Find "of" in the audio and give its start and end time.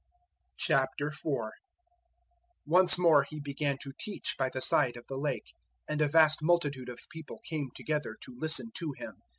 4.97-5.05, 6.89-7.05